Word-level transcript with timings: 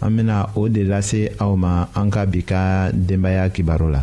an 0.00 0.12
bena 0.16 0.48
o 0.58 0.68
de 0.68 0.84
lase 0.84 1.32
aw 1.40 1.52
ma 1.56 1.88
an 1.96 2.08
ka 2.14 2.22
bi 2.28 2.40
ka 2.44 2.92
denbaaya 2.92 3.48
kibaro 3.54 3.88
la 3.92 4.02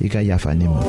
i 0.00 0.08
ka 0.08 0.20
yafa 0.22 0.54
ne 0.54 0.66
ma 0.70 0.80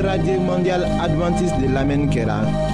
Radio 0.00 0.40
Mondial 0.40 0.82
Adventiste 0.98 1.60
de 1.60 1.68
la 1.68 1.84
Kera. 2.10 2.73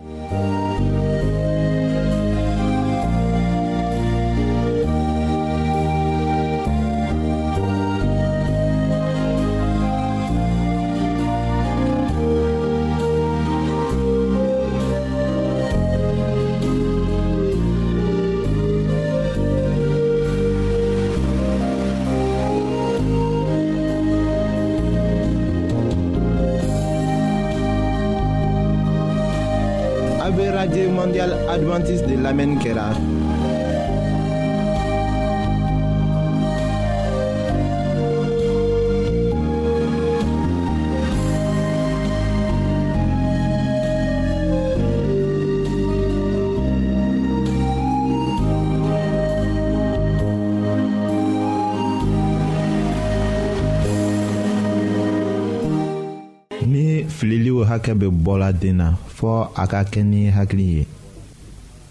hakɛ 57.71 57.91
bɛ 57.99 58.07
bɔla 58.25 58.49
den 58.61 58.75
na 58.77 58.87
fɔɔ 59.17 59.49
a 59.55 59.63
ka 59.67 59.79
kɛ 59.91 60.01
ni 60.03 60.19
hakili 60.37 60.85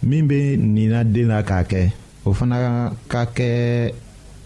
nina 0.02 1.02
den 1.04 1.28
na 1.28 1.42
k'a 1.42 1.64
kɛ 1.70 1.80
o 2.24 2.32
fana 2.32 2.56
ka 3.08 3.22
kɛ 3.36 3.48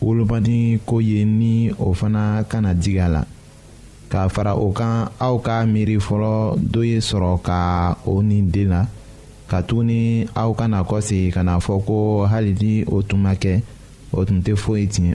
wolomadi 0.00 0.78
ko 0.86 0.98
ye 1.00 1.24
ni 1.24 1.70
o 1.78 1.92
fana 1.94 2.44
kana 2.50 2.72
digi 2.74 3.00
a 3.04 3.08
la 3.14 3.22
k'a 4.10 4.28
fara 4.30 4.52
o 4.54 4.70
kan 4.78 4.94
aw 5.20 5.34
ka 5.46 5.64
miiri 5.66 5.96
fɔlɔ 6.06 6.32
dɔ 6.72 6.80
ye 6.90 6.98
sɔrɔ 7.08 7.42
ka 7.42 7.96
o 8.06 8.20
ni 8.22 8.38
den 8.42 8.68
na 8.68 8.80
katuguni 9.50 10.26
aw 10.36 10.52
kana 10.54 10.84
ka 10.86 11.42
na 11.42 11.58
fɔ 11.58 11.84
ko 11.88 11.96
hali 12.30 12.52
ni 12.62 12.84
o 12.86 13.02
tun 13.02 13.20
ma 13.24 13.32
kɛ 13.42 13.60
o 14.12 14.24
tun 14.24 14.40
tɛ 14.42 14.52
foyi 14.56 14.86
tiɲɛ 14.88 15.14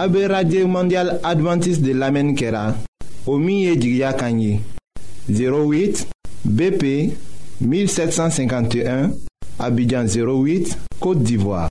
AB 0.00 0.16
Radio 0.32 0.66
Mondial 0.66 1.20
Adventiste 1.22 1.82
de 1.84 1.92
l'Amen 1.92 2.32
Kera. 2.34 2.72
O 3.26 3.36
miye 3.36 3.74
jigya 3.76 4.14
kanyi. 4.14 4.58
08 5.28 6.06
BP 6.42 7.12
1751 7.60 9.10
Abidjan 9.58 10.06
08 10.08 10.74
Kote 11.00 11.22
d'Ivoire. 11.22 11.68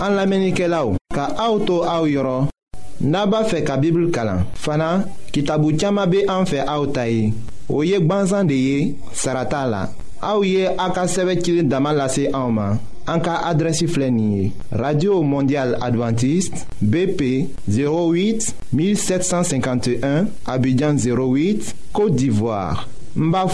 An 0.00 0.14
lamenike 0.16 0.64
la 0.72 0.86
ou. 0.86 0.96
Ka 1.12 1.28
auto 1.36 1.82
a 1.84 1.98
ou 2.00 2.08
yoron. 2.08 2.48
Naba 3.02 3.44
fe 3.44 3.60
ka 3.62 3.76
bibl 3.76 4.08
kalan. 4.10 4.46
Fana 4.54 5.04
kitabu 5.36 5.74
tiyama 5.76 6.06
be 6.06 6.24
an 6.32 6.48
fe 6.48 6.64
a 6.64 6.80
ou 6.80 6.86
tayi. 6.96 7.34
O 7.68 7.84
yek 7.84 8.08
banzan 8.08 8.48
de 8.48 8.56
ye 8.56 8.94
sarata 9.12 9.66
la. 9.68 9.84
A 10.22 10.36
ou 10.38 10.48
ye 10.48 10.64
a 10.66 10.88
ka 10.96 11.04
seve 11.06 11.36
kilin 11.42 11.68
damalase 11.68 12.30
a 12.32 12.38
ou 12.40 12.50
man. 12.56 12.80
En 13.08 13.20
cas 13.20 13.38
adresse 13.44 13.84
radio 14.72 15.22
mondiale 15.22 15.76
adventiste 15.80 16.66
bp 16.80 17.48
08 17.68 18.54
1751 18.72 20.26
abidjan 20.44 20.96
08 20.96 21.74
côte 21.92 22.16
d'ivoire 22.16 22.88
Mba 23.14 23.46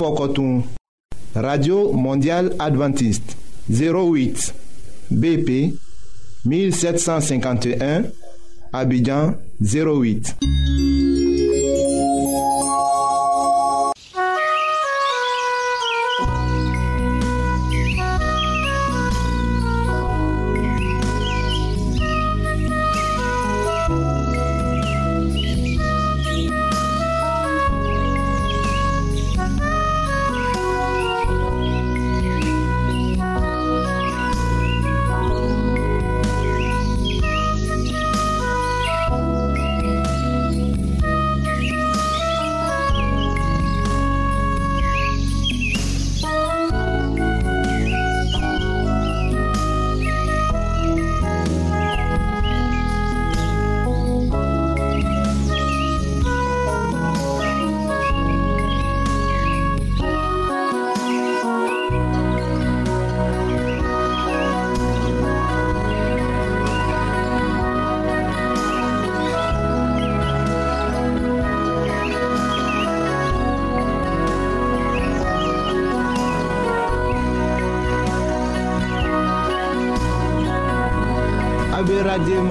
radio 1.34 1.92
mondiale 1.92 2.50
adventiste 2.58 3.36
08 3.70 4.54
bp 5.10 5.74
1751 6.46 8.04
abidjan 8.72 9.34
08 9.60 10.38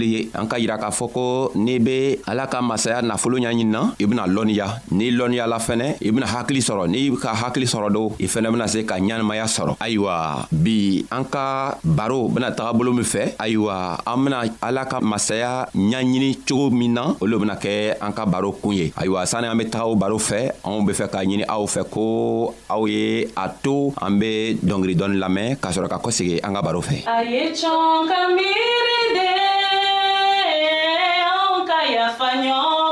kelen 0.00 0.12
ye 0.12 0.20
an 0.34 0.48
ka 0.48 0.56
yira 0.58 0.78
k'a 0.80 0.90
fɔ 0.90 1.06
ko 1.12 1.24
n'i 1.56 1.78
be 1.78 2.18
ala 2.26 2.46
ka 2.46 2.62
masaya 2.62 3.02
nafolo 3.02 3.36
ɲaɲinina 3.38 3.94
i 3.98 4.06
bena 4.06 4.24
lɔnniya 4.26 4.66
n'i 4.92 5.10
lɔnniyala 5.12 5.58
fɛnɛ 5.60 6.00
i 6.00 6.10
bena 6.10 6.26
hakili 6.26 6.60
sɔrɔ 6.60 6.88
n'i 6.88 7.10
ka 7.20 7.34
hakili 7.34 7.66
sɔrɔ 7.66 7.92
do 7.92 8.12
i 8.20 8.26
fɛnɛ 8.26 8.48
bena 8.52 8.66
se 8.68 8.82
ka 8.84 8.94
ɲanamaya 8.98 9.44
sɔrɔ 9.46 9.76
ayiwa 9.80 10.46
bi 10.50 11.04
an 11.10 11.24
ka 11.24 11.78
baro 11.84 12.28
bena 12.28 12.50
taga 12.52 12.72
bolo 12.76 12.92
min 12.92 13.04
fɛ 13.04 13.36
ayiwa 13.38 14.00
an 14.06 14.18
bena 14.24 14.44
ala 14.62 14.84
ka 14.86 15.00
masaya 15.00 15.68
ɲaɲini 15.74 16.38
cogo 16.46 16.70
min 16.72 16.94
na 16.94 17.14
o 17.20 17.26
lo 17.26 17.38
bena 17.38 17.54
kɛ 17.56 17.98
an 18.00 18.12
ka 18.12 18.24
baro 18.26 18.52
kun 18.52 18.72
ye 18.74 18.92
ayiwa 18.96 19.26
sanni 19.26 19.48
an 19.50 19.56
be 19.58 19.64
taga 19.68 19.86
o 19.88 19.94
baro 19.96 20.16
fɛ 20.18 20.52
anw 20.64 20.84
be 20.86 20.92
fɛ 20.92 21.10
k'a 21.10 21.24
ɲini 21.26 21.44
aw 21.48 21.64
fɛ 21.66 21.86
ko 21.90 22.54
aw 22.68 22.84
ye 22.86 23.26
a 23.36 23.46
to 23.62 23.92
an 24.00 24.18
be 24.18 24.54
dɔngeri 24.58 24.94
dɔɔni 24.96 25.16
lamɛn 25.18 25.56
k'a 25.60 25.72
sɔrɔ 25.72 25.88
ka 25.88 25.98
kɔsegi 25.98 26.40
an 26.44 26.54
ka 26.54 26.60
baro 26.62 26.80
fɛ 26.80 27.04
a 27.08 27.24
ye 27.24 27.50
cɔn 27.50 28.06
ka 28.06 28.20
miiri 28.34 28.98
de 29.16 29.59
español. 31.96 32.89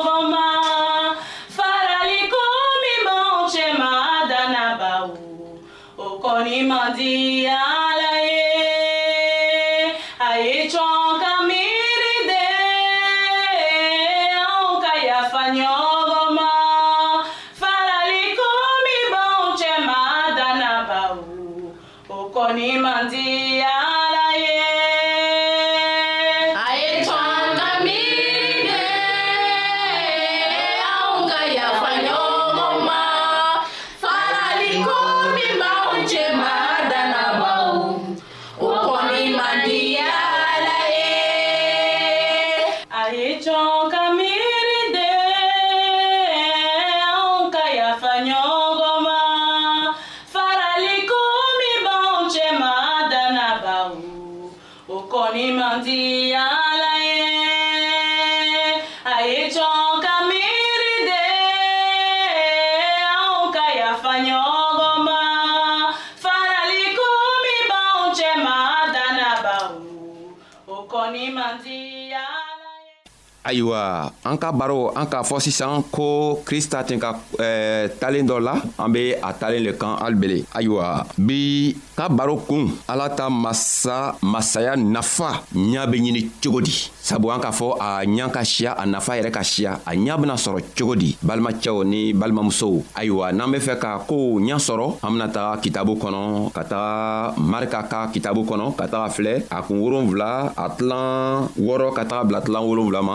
ayiwa 73.48 74.12
an 74.28 74.36
ka 74.36 74.52
baro 74.52 74.92
an 74.92 75.08
k'a 75.08 75.24
fɔ 75.24 75.40
sisan 75.40 75.80
ko 75.90 76.40
krista 76.44 76.84
tun 76.84 77.00
ka 77.00 77.16
eh, 77.40 77.88
talen 78.00 78.28
dɔ 78.28 78.36
la 78.44 78.54
an 78.76 78.92
be 78.92 79.14
a 79.16 79.32
talen 79.32 79.64
le 79.64 79.72
kan 79.72 79.96
alibele 80.04 80.44
ayiwa 80.52 81.06
bi 81.16 81.72
ka 81.96 82.08
baro 82.12 82.36
kun 82.44 82.68
ala 82.88 83.08
ta 83.08 83.28
masa 83.30 84.14
masaya 84.22 84.76
nafa 84.76 85.40
ɲa 85.56 85.88
be 85.90 85.96
ɲini 85.98 86.28
cogo 86.44 86.60
di 86.60 86.72
sabu 87.00 87.30
an 87.32 87.40
k'a 87.40 87.50
fɔ 87.50 87.66
a 87.80 87.88
ɲa 88.04 88.28
ka 88.30 88.44
siya 88.44 88.72
a 88.76 88.84
nafa 88.84 89.16
yɛrɛ 89.16 89.30
ka 89.32 89.42
siya 89.42 89.80
a 89.86 89.92
ɲa 89.96 90.20
bena 90.20 90.36
sɔrɔ 90.36 90.58
cogo 90.76 90.94
di 90.94 91.16
balimacɛw 91.24 91.84
ni 91.88 92.12
balimamusow 92.12 92.84
ayiwa 92.94 93.32
n'an 93.32 93.50
be 93.52 93.58
fɛ 93.64 93.78
ka 93.80 93.98
koow 94.04 94.36
ɲa 94.40 94.60
sɔrɔ 94.60 95.00
an 95.02 95.10
bena 95.16 95.26
taga 95.32 95.60
kitabu 95.62 95.96
kɔnɔ 95.96 96.52
ka 96.52 96.62
taga 96.64 97.32
marika 97.40 97.80
ka 97.88 98.08
kitabu 98.12 98.44
kɔnɔ 98.44 98.76
ka 98.76 98.84
taga 98.88 99.08
filɛ 99.08 99.44
a 99.48 99.62
kun 99.64 99.80
wolonfila 99.80 100.52
a 100.52 100.68
tilan 100.76 101.48
wɔrɔ 101.56 101.92
ka 101.96 102.04
taga 102.04 102.24
bila 102.28 102.42
tilan 102.44 102.60
wolonfila 102.68 103.00
ma 103.02 103.14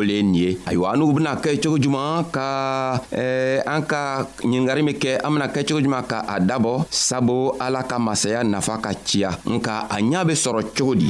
o 0.01 0.03
le 0.03 0.15
ye 0.17 0.23
nin 0.25 0.33
ye 0.35 0.49
ayiwa 0.65 0.97
n'u 0.97 1.13
bena 1.13 1.35
kɛ 1.37 1.61
cogo 1.61 1.77
juman 1.77 2.25
ka 2.33 2.97
eh, 3.13 3.61
an 3.65 3.85
ka 3.85 4.25
ɲingari 4.41 4.81
min 4.83 4.97
kɛ 4.99 5.21
an 5.23 5.33
bena 5.37 5.47
kɛ 5.53 5.61
cogo 5.67 5.81
juman 5.85 6.01
ka 6.09 6.19
a 6.27 6.35
dabɔ 6.41 6.85
sabu 6.89 7.53
ala 7.65 7.83
ka 7.85 7.99
masaya 8.01 8.41
nafa 8.43 8.81
ka 8.81 8.91
ciya 9.05 9.29
nka 9.45 9.85
a 9.85 9.97
ɲa 10.01 10.25
be 10.27 10.33
sɔrɔ 10.33 10.59
cogo 10.75 10.93
di 10.97 11.09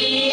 Thank 0.00 0.22
you. 0.22 0.27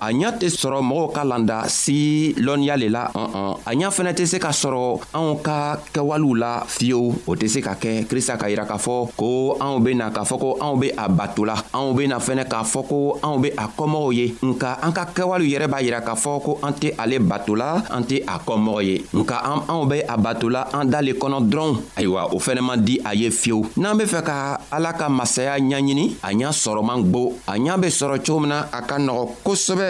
a 0.00 0.10
ɲa 0.12 0.30
tɛ 0.40 0.48
sɔrɔ 0.48 0.80
mɔgɔw 0.82 1.08
ka 1.12 1.24
landa 1.24 1.68
si 1.68 2.32
lɔnniya 2.38 2.76
le 2.80 2.88
la 2.88 3.04
an 3.14 3.28
an 3.34 3.54
a 3.66 3.74
ɲa 3.74 3.90
fɛnɛ 3.90 4.12
tɛ 4.16 4.24
se 4.26 4.38
ka 4.38 4.50
sɔrɔ 4.50 5.00
anw 5.12 5.34
ka 5.42 5.76
kɛwalew 5.92 6.34
la 6.38 6.64
fiyewu 6.66 7.12
o 7.28 7.36
tɛ 7.36 7.48
se 7.48 7.60
ka 7.60 7.74
kɛ 7.80 8.06
krista 8.08 8.36
ka 8.38 8.46
yira 8.48 8.64
k'a 8.64 8.78
fɔ 8.78 9.10
ko 9.16 9.56
anw 9.60 9.78
bena 9.84 10.08
k'a 10.10 10.24
fɔ 10.24 10.38
ko 10.40 10.56
anw 10.60 10.76
be 10.80 10.90
a 10.96 11.06
bato 11.08 11.44
la 11.44 11.54
anw 11.74 11.92
bena 11.94 12.16
fɛnɛ 12.18 12.48
k'a 12.48 12.64
fɔ 12.64 12.86
ko 12.88 13.18
anw 13.22 13.38
be 13.42 13.50
a 13.56 13.68
kɔmɔgɔw 13.68 14.12
ye 14.14 14.34
nka 14.42 14.78
an 14.82 14.92
ka 14.92 15.04
kɛwalew 15.14 15.46
yɛrɛ 15.52 15.66
b'a 15.68 15.82
yira 15.82 16.00
k'a 16.02 16.16
fɔ 16.16 16.40
ko 16.44 16.58
an 16.62 16.72
tɛ 16.72 16.94
ale 16.98 17.18
bato 17.20 17.54
la 17.58 17.82
an 17.90 18.02
tɛ 18.04 18.24
a 18.26 18.38
kɔmɔgɔ 18.38 18.82
ye 18.84 19.04
nka 19.12 19.36
anw 19.68 19.84
be 19.90 20.00
a 20.08 20.16
bato 20.16 20.48
la 20.50 20.62
an 20.80 20.86
da 20.88 21.00
le 21.02 21.12
kɔnɔ 21.12 21.48
dɔrɔn 21.50 21.76
ayiwa 21.96 22.32
o 22.34 22.38
fɛnɛ 22.38 22.62
man 22.64 22.80
di 22.82 22.98
a 23.04 23.14
ye 23.14 23.28
fiyewu 23.30 23.68
n'an 23.76 23.98
be 23.98 24.04
fɛ 24.04 24.22
ka 24.24 24.60
ala 24.72 24.92
ka 24.94 25.08
masaya 25.08 25.58
ɲaɲini 25.60 26.14
a 26.24 26.28
ɲa 26.32 26.52
sɔrɔman 26.64 27.04
gbo 27.04 27.34
a 27.46 27.52
ɲa 27.58 27.78
be 27.80 27.88
sɔrɔ 27.88 28.16
cogo 28.24 28.40
min 28.40 28.48
na 28.48 28.62
a 28.72 28.80
ka 28.82 28.96
nɔgɔ 28.98 29.28
kosɛbɛ 29.44 29.89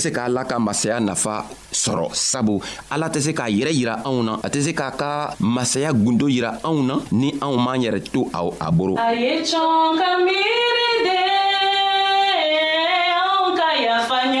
se 0.03 0.09
ka 0.09 0.25
ala 0.27 0.41
ka 0.49 0.57
masaya 0.59 0.97
nafa 0.99 1.45
sɔrɔ 1.81 2.07
sabu 2.29 2.55
ala 2.93 3.07
tɛ 3.13 3.19
se 3.25 3.31
k'a 3.37 3.45
yɛrɛ 3.57 3.71
yira 3.79 3.93
anw 4.07 4.19
na 4.27 4.33
a 4.45 4.47
tɛ 4.53 4.59
se 4.65 4.71
k'a 4.79 4.89
ka 4.99 5.11
masaya 5.39 5.91
gundo 5.93 6.27
yira 6.33 6.51
anw 6.67 6.79
na 6.89 6.95
ni 7.19 7.29
anw 7.45 7.55
m'an 7.65 7.79
yɛrɛ 7.85 7.99
to 8.13 8.21
a 8.65 8.69
boro 8.77 8.95
a 8.97 9.13
ye 9.13 9.33
cɔn 9.51 9.93
ka 10.01 10.09
miiri 10.25 10.89
de 11.05 11.17
anw 13.21 13.45
ka 13.59 13.69
yafa 13.85 14.17
ɲɛ 14.33 14.40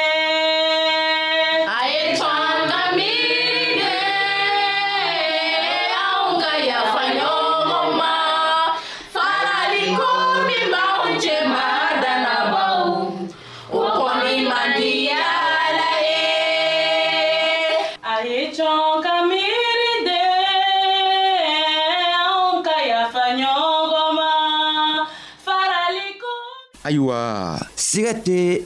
I 28.11 28.13
did. 28.13 28.65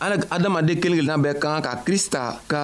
an 0.00 0.22
adamaden 0.30 0.76
kelen 0.80 0.98
kelenna 0.98 1.18
bɛɛ 1.22 1.34
kan 1.42 1.60
ka 1.64 1.72
krista 1.86 2.22
ka 2.50 2.62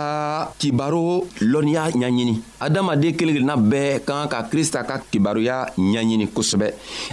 kibaro 0.59 1.07
lɔnniya 1.53 1.83
ɲaɲini 1.95 2.35
adamaden 2.65 3.13
kelen 3.13 3.35
kelenna 3.37 3.57
bɛɛ 3.61 4.01
kan 4.09 4.25
ka 4.29 4.43
krista 4.49 4.81
ka 4.89 4.99
kibaruya 5.13 5.69
ɲɛɲini 5.77 6.29
kosɛbɛ 6.33 6.67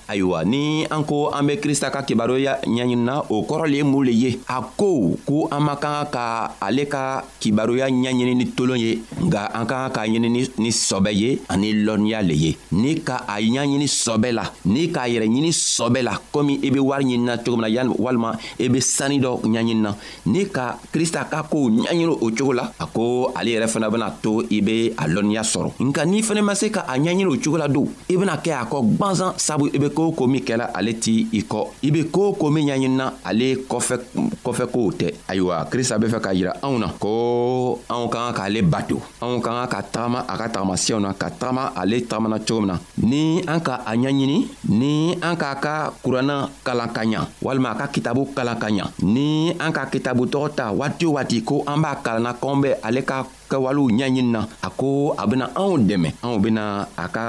ayiwa 0.07 0.39
ni 0.47 0.85
an 0.87 1.03
ko 1.03 1.29
an 1.35 1.43
be 1.45 1.57
krista 1.59 1.91
ka 1.91 2.01
kibaruya 2.07 2.63
ɲɛɲinina 2.63 3.25
o 3.29 3.43
kɔrɔ 3.43 3.65
le 3.69 3.75
ye 3.77 3.83
mun 3.83 4.03
le 4.07 4.11
ye 4.15 4.29
a 4.47 4.63
ko 4.77 5.17
ko 5.27 5.47
an 5.51 5.59
man 5.63 5.75
kan 5.75 6.07
ka 6.07 6.23
ale 6.63 6.85
ka 6.87 7.23
kibaruya 7.41 7.89
ɲɛɲini 7.91 8.33
ni 8.35 8.45
tolon 8.55 8.79
ye 8.79 9.01
nga 9.27 9.51
an 9.53 9.67
ka 9.67 9.87
kan 9.87 9.91
k'a 9.91 10.07
ɲini 10.07 10.29
ni 10.57 10.71
sɔbɛ 10.71 11.11
ye 11.13 11.29
ani 11.51 11.73
lɔnniya 11.83 12.19
le 12.25 12.33
ye 12.33 12.51
ni 12.71 12.95
ka 13.03 13.25
a 13.27 13.39
ɲaɲini 13.43 13.87
sɔbɛ 13.87 14.29
la 14.33 14.45
ni 14.65 14.87
k'a 14.87 15.07
yɛrɛ 15.11 15.27
ɲini 15.27 15.51
sɔbɛ 15.51 15.99
la 16.07 16.13
komi 16.31 16.59
i 16.63 16.69
be 16.71 16.79
wari 16.79 17.03
ɲinina 17.05 17.35
cogo 17.43 17.57
min 17.59 17.73
na 17.75 17.83
walima 17.99 18.31
i 18.59 18.67
be 18.71 18.79
sani 18.79 19.19
dɔ 19.19 19.41
ɲaɲinina 19.43 19.91
ni 20.31 20.45
ka 20.47 20.79
krista 20.93 21.27
ka 21.29 21.43
kow 21.43 21.67
ɲaɲini 21.67 22.07
o 22.07 22.27
cogo 22.31 22.55
la 22.55 22.71
a 22.79 22.85
ko 22.87 23.33
ale 23.35 23.47
yɛrɛ 23.51 23.67
fana 23.67 23.89
bena 23.91 24.07
to 24.23 24.39
i 24.49 24.61
be 24.63 24.89
a 24.95 25.05
lɔnniya 25.07 25.40
ɲɛnamaya 25.41 25.41
sɔrɔ 25.41 25.71
nka 25.79 26.05
n'i 26.05 26.21
fɛnɛ 26.21 26.41
ma 26.41 26.55
se 26.55 26.69
ka 26.69 26.81
a 26.87 26.97
ɲɛɲini 26.97 27.25
o 27.25 27.35
cogo 27.43 27.57
la 27.57 27.67
don 27.67 27.87
i 28.09 28.15
bena 28.17 28.37
kɛ 28.37 28.51
a 28.61 28.65
kɔ 28.65 28.97
gwanzan 28.97 29.33
sabu 29.37 29.67
i 29.73 29.77
be 29.77 29.89
koo 29.89 30.11
ko 30.11 30.27
min 30.27 30.41
kɛla 30.43 30.71
ale 30.73 30.93
t' 30.93 31.27
i 31.31 31.41
kɔ 31.43 31.67
i 31.83 31.91
be 31.91 32.03
koo 32.11 32.33
ko 32.33 32.49
min 32.49 32.67
ɲaɲinina 32.67 33.13
ale 33.25 33.55
kɔfɛ 33.65 34.65
kow 34.71 34.89
tɛ 34.91 35.13
ayiwa 35.27 35.67
krista 35.69 35.97
be 35.99 36.07
fɛ 36.07 36.19
k'a 36.21 36.33
yira 36.33 36.53
anw 36.61 36.77
na 36.79 36.87
ko 36.99 37.79
anw 37.89 38.07
ka 38.09 38.31
kan 38.31 38.33
k'ale 38.33 38.61
bato 38.63 38.99
anw 39.21 39.39
ka 39.41 39.51
kan 39.51 39.67
ka 39.67 39.81
tagama 39.83 40.25
a 40.27 40.37
ka 40.37 40.47
tagamasiyɛw 40.49 40.99
na 41.01 41.13
ka 41.13 41.29
tagama 41.31 41.73
ale 41.75 42.01
tagamana 42.07 42.39
cogo 42.39 42.61
min 42.61 42.67
na 42.67 42.79
ni 43.11 43.41
an 43.47 43.59
ka 43.59 43.81
a 43.85 43.91
ɲaɲini 43.95 44.47
ni 44.69 45.13
an 45.21 45.35
k'a 45.35 45.55
ka 45.61 45.93
kuranna 46.03 46.49
kalan 46.63 46.89
ka 46.93 47.01
ɲa 47.03 47.25
walima 47.41 47.71
a 47.71 47.75
ka 47.75 47.87
kitabu 47.87 48.27
kalan 48.33 48.57
ka 48.59 48.67
ɲa 48.67 48.89
ni 49.03 49.51
an 49.59 49.71
ka 49.73 49.85
kitabu 49.85 50.25
tɔgɔ 50.25 50.49
ta 50.55 50.71
waati 50.71 51.05
o 51.05 51.13
waati 51.13 51.43
ko 51.45 51.63
an 51.67 51.81
b'a 51.81 51.95
kalanna 52.03 52.31
kɔn 52.39 52.57
bɛ 52.63 52.77
ale 52.83 53.01
ka 53.03 53.25
kɛwalew 53.51 53.87
ɲɛɲini 53.97 54.21
na 54.31 54.41
a 54.63 54.69
ko 54.79 54.87
a 55.21 55.23
bena 55.29 55.45
anw 55.61 55.75
dɛmɛ 55.89 56.09
anw 56.23 56.37
bena 56.43 56.63
a 57.03 57.05
ka 57.15 57.23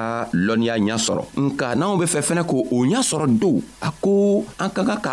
lɔnniya 0.47 0.75
ɲa 0.87 0.97
sɔrɔ 1.07 1.23
nka 1.47 1.67
n'anw 1.79 1.99
be 1.99 2.07
fɛ 2.13 2.19
fɛnɛ 2.29 2.43
k'o 2.51 2.59
ɲa 2.91 3.01
sɔrɔ 3.11 3.27
dow 3.43 3.57
a 3.87 3.91
ko 4.05 4.15
an 4.63 4.71
ka 4.75 4.83
kan 4.87 5.01
ka 5.07 5.13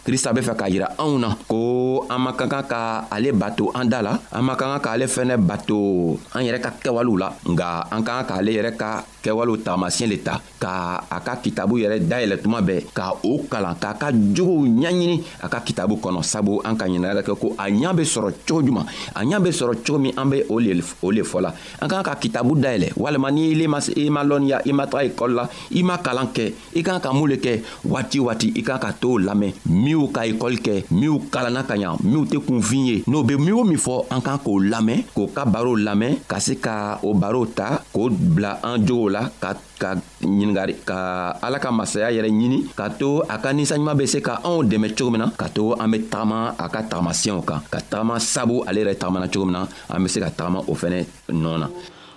krista 0.05 0.33
be 0.33 0.41
fɛ 0.41 0.53
k'a 0.57 0.67
yira 0.69 0.87
anw 0.97 1.13
na 1.21 1.29
ko 1.47 2.05
an 2.09 2.17
man 2.21 2.33
ka 2.33 2.47
kan 2.49 2.63
ka 2.65 2.79
ale 3.13 3.29
bato 3.37 3.69
an 3.77 3.85
da 3.87 4.01
la 4.01 4.17
an 4.33 4.41
man 4.43 4.55
ka 4.57 4.65
kan 4.73 4.81
k'ale 4.81 5.05
fɛnɛ 5.05 5.37
bato 5.37 6.17
an 6.33 6.41
yɛrɛ 6.41 6.59
ka 6.59 6.71
kɛwalew 6.81 7.17
la 7.21 7.29
nga 7.53 7.85
an 7.93 8.01
ka 8.01 8.21
kan 8.21 8.25
k'ale 8.41 8.49
yɛrɛ 8.49 8.71
ka 8.77 9.05
kɛwalew 9.21 9.61
taamasiyɛn 9.61 10.09
le 10.09 10.17
ta 10.25 10.41
ka 10.57 11.05
a 11.05 11.21
ka 11.21 11.35
kitabu 11.37 11.77
yɛrɛ 11.77 12.09
dayɛlɛ 12.09 12.41
tuma 12.41 12.61
bɛɛ 12.65 12.89
ka 12.93 13.13
o 13.21 13.45
kalan 13.45 13.77
k'a 13.77 13.93
ka 14.01 14.07
jogow 14.11 14.65
ɲaɲini 14.65 15.21
a 15.43 15.47
ka 15.49 15.59
kitabu 15.61 16.01
kɔnɔ 16.01 16.19
sabu 16.25 16.57
an 16.65 16.73
ka 16.75 16.85
ɲinaya 16.89 17.21
kɛ 17.21 17.37
ko 17.37 17.53
a 17.59 17.69
ɲa 17.69 17.93
be 17.95 18.01
sɔrɔ 18.01 18.33
cogo 18.41 18.61
juman 18.65 18.85
a 19.13 19.21
ɲa 19.21 19.37
be 19.43 19.49
sɔrɔ 19.53 19.85
cogo 19.85 19.99
min 20.01 20.17
an 20.17 20.25
be 20.31 20.41
o 20.49 20.57
le 20.57 21.21
fɔ 21.21 21.37
la 21.45 21.53
an 21.79 21.87
ka 21.87 22.01
kan 22.01 22.07
ka 22.09 22.15
kitabu 22.17 22.57
dayɛlɛ 22.57 22.97
walima 22.97 23.29
ni 23.31 23.51
ile 23.53 23.67
ma 23.69 23.77
lɔnniya 24.25 24.65
i 24.65 24.73
ma 24.73 24.85
taga 24.89 25.05
ekɔli 25.13 25.35
la 25.35 25.45
i 25.77 25.83
ma 25.85 25.97
kalan 26.01 26.33
kɛ 26.33 26.53
i 26.73 26.81
ka 26.81 26.93
kan 26.97 26.99
ka 27.01 27.13
mun 27.13 27.29
le 27.29 27.37
kɛ 27.37 27.61
waati 27.85 28.17
waati 28.19 28.47
i 28.57 28.63
ka 28.65 28.79
kan 28.81 28.81
ka 28.91 28.97
t'o 28.99 29.19
lamɛn 29.19 29.53
minw 29.91 30.07
ka 30.07 30.23
ekɔli 30.23 30.57
kɛ 30.63 30.73
minw 30.95 31.19
kalanna 31.27 31.63
ka 31.67 31.75
ɲa 31.75 31.99
minw 32.03 32.23
tɛ 32.23 32.37
kunfin 32.47 32.83
ye 32.87 32.97
n'o 33.11 33.23
be 33.27 33.35
min 33.35 33.51
o 33.53 33.63
min 33.63 33.77
fɔ 33.77 34.05
an 34.09 34.21
kan 34.23 34.39
k'o 34.39 34.55
lamɛn 34.71 35.03
k'o 35.11 35.27
ka 35.35 35.43
barow 35.45 35.75
lamɛn 35.75 36.15
ka 36.31 36.39
se 36.39 36.55
ka 36.55 36.99
o 37.03 37.13
barow 37.13 37.43
ta 37.45 37.83
k'o 37.91 38.07
bila 38.09 38.55
an 38.63 38.79
jogow 38.87 39.09
la 39.11 39.27
ka 39.43 39.51
ka 39.81 39.99
ɲiningari 40.23 40.75
ka 40.87 41.35
ala 41.43 41.59
ka 41.59 41.69
masaya 41.71 42.07
yɛrɛ 42.15 42.29
ɲini 42.31 42.59
ka 42.73 42.87
to 42.89 43.19
a 43.27 43.35
ka 43.43 43.51
ninsaɲuman 43.51 43.97
be 43.99 44.05
se 44.07 44.21
ka 44.21 44.39
anw 44.47 44.63
dɛmɛ 44.63 44.95
cogo 44.95 45.11
min 45.11 45.19
na 45.21 45.27
ka 45.35 45.47
to 45.51 45.73
an 45.75 45.91
be 45.91 45.97
tagama 46.07 46.55
a 46.57 46.69
ka 46.71 46.79
tagamasiyɛnw 46.87 47.43
kan 47.43 47.59
ka 47.69 47.79
tagama 47.91 48.15
sabu 48.19 48.63
ale 48.67 48.79
yɛrɛ 48.81 48.95
tagamana 48.95 49.27
cogo 49.27 49.45
min 49.45 49.55
na 49.59 49.67
an 49.91 49.99
be 50.03 50.07
se 50.07 50.19
ka 50.23 50.29
tagama 50.31 50.63
o 50.71 50.73
fɛnɛ 50.73 50.99
nɔɔ 51.27 51.57
na 51.59 51.67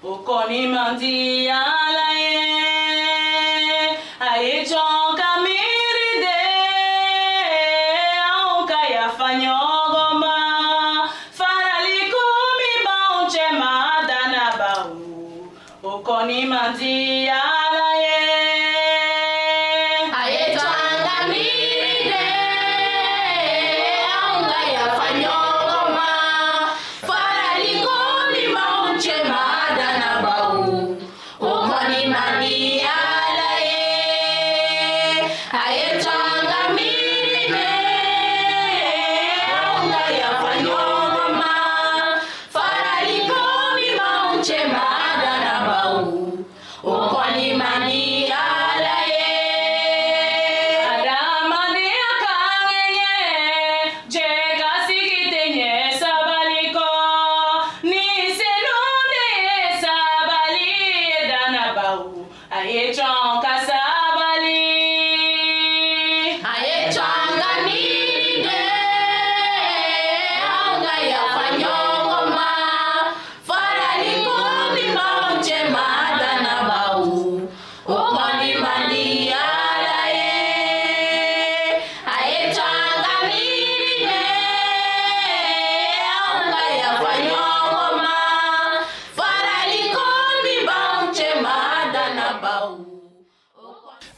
o 0.05 0.13
kɔni 0.23 0.61
man 0.71 0.91
di 1.01 1.49
ala 1.51 2.07
ye 2.23 2.33
a 4.31 4.31
ye 4.47 4.63
jɔn 4.63 4.94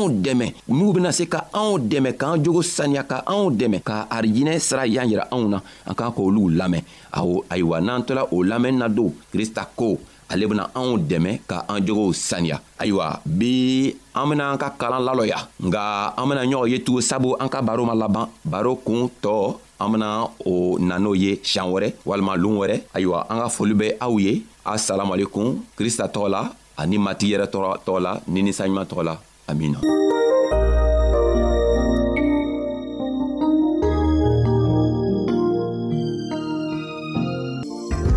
anw 0.00 0.22
dɛmɛ 0.24 0.46
n'u 0.72 0.92
bena 0.94 1.10
se 1.12 1.24
ka 1.28 1.40
anw 1.52 1.76
dɛmɛ 1.90 2.10
k'an 2.20 2.38
jogo 2.44 2.62
saniya 2.64 3.02
ka 3.10 3.16
anw 3.32 3.50
dɛmɛ 3.58 3.78
ka 3.88 4.06
arijinɛ 4.16 4.58
sira 4.58 4.84
y'an 4.88 5.08
yira 5.10 5.24
anw 5.34 5.48
na 5.52 5.58
an 5.88 5.94
k'an 5.98 6.12
k'olugu 6.16 6.48
lamɛn 6.60 6.82
aw 7.18 7.28
ayiwa 7.52 7.80
n'an 7.80 8.02
tola 8.06 8.22
o 8.32 8.42
lamɛnni 8.42 8.78
na 8.80 8.88
don 8.88 9.10
krista 9.32 9.62
ko 9.78 9.98
ale 10.30 10.44
bena 10.50 10.64
anw 10.74 10.96
dɛmɛ 11.10 11.30
ka 11.48 11.64
an 11.68 11.84
jogow 11.86 12.10
saniya 12.12 12.58
ayiwa 12.80 13.20
bi 13.26 13.92
an 14.14 14.26
bena 14.30 14.44
an 14.52 14.58
ka 14.62 14.68
kalan 14.80 15.02
lalɔya 15.08 15.38
nga 15.68 15.84
an 16.16 16.26
bena 16.28 16.42
ɲɔgɔn 16.48 16.68
ye 16.72 16.78
tugun 16.84 17.02
sabu 17.02 17.34
an 17.38 17.48
ka 17.48 17.60
baro 17.60 17.84
ma 17.84 17.92
laban 17.94 18.26
baro 18.44 18.74
kuun 18.76 19.10
tɔɔ 19.22 19.56
an 19.80 19.88
bena 19.92 20.08
o 20.46 20.78
na 20.78 20.96
n'o 20.98 21.12
ye 21.14 21.36
siɲan 21.42 21.68
wɛrɛ 21.72 21.88
walima 22.06 22.36
loon 22.36 22.56
wɛrɛ 22.60 22.76
ayiwa 22.96 23.26
an 23.30 23.36
ka 23.42 23.48
foli 23.48 23.74
bɛ 23.80 23.96
aw 24.00 24.12
ye 24.18 24.42
asalamualekum 24.64 25.60
krista 25.76 26.06
tɔgɔ 26.08 26.28
la 26.34 26.40
ani 26.80 26.96
mati 26.98 27.26
yɛrɛ 27.32 27.46
tɔgɔ 27.84 27.98
la 28.00 28.12
ni 28.28 28.40
ninsaɲuman 28.46 28.86
tɔgɔ 28.88 29.04
la 29.08 29.16
Amin. 29.50 29.74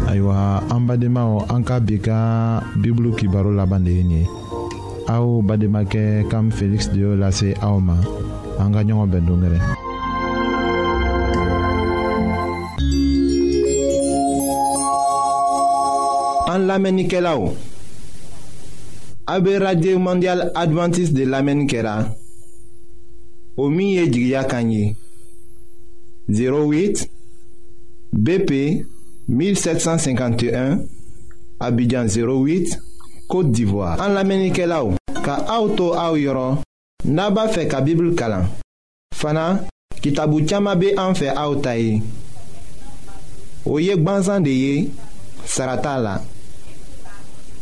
ayiwa 0.06 0.62
an 0.69 0.86
badenmaw 0.86 1.50
an 1.50 1.65
ka 1.65 1.82
bi 1.82 1.98
ka 1.98 2.62
bibulu 2.86 3.17
kibaro 3.17 3.50
laban 3.50 3.82
de 3.82 3.91
ye 3.98 4.04
nin 4.06 4.15
ye 4.22 4.24
aw 5.10 5.41
bademakɛ 5.41 6.30
kam 6.30 6.54
Felix 6.54 6.86
de 6.93 7.02
y'o 7.02 7.17
lase 7.17 7.58
aw 7.65 7.82
ma 7.82 7.98
an 8.62 8.69
ka 8.69 8.86
ɲɔgɔn 8.86 9.10
bɛn 9.10 9.26
dongɛrɛ 9.26 9.58
an 16.54 17.58
AB 19.25 19.47
Radio 19.62 19.99
Mondial 19.99 20.51
Adventist 20.53 21.13
de 21.13 21.23
Lamen 21.23 21.65
Kera 21.65 22.05
Omiye 23.57 24.09
Jigya 24.12 24.43
Kanyi 24.43 24.97
08 26.27 27.07
BP 28.12 28.83
1751 29.29 30.77
Abidjan 31.57 32.05
08 32.09 32.77
Kote 33.29 33.47
Divoa 33.53 33.95
An 33.97 34.12
Lamen 34.13 34.51
Kera 34.51 34.83
ou 34.83 34.99
Ka 35.23 35.38
aoutou 35.47 35.95
aou 35.95 36.17
yoron 36.19 36.57
Naba 37.07 37.47
fek 37.47 37.73
a 37.73 37.79
Bibli 37.79 38.15
Kala 38.19 38.41
Fana 39.15 39.63
kitabu 40.03 40.41
tchama 40.43 40.75
be 40.75 40.95
anfe 40.99 41.29
aoutayi 41.31 42.01
Oyek 43.65 44.03
banzan 44.03 44.43
deye 44.43 44.89
Sarata 45.47 45.97
la 45.97 46.21